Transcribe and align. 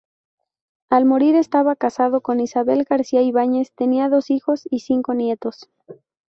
Al 0.89 1.05
morir 1.05 1.35
estaba 1.35 1.75
casado 1.75 2.21
con 2.21 2.39
Isabel 2.39 2.85
García 2.89 3.21
Ibáñez, 3.21 3.71
tenía 3.75 4.09
dos 4.09 4.31
hijos 4.31 4.61
y 4.71 4.79
cinco 4.79 5.13
nietos. 5.13 5.69